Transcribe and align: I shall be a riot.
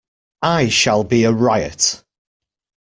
I 0.41 0.69
shall 0.69 1.03
be 1.03 1.25
a 1.25 1.31
riot. 1.31 2.01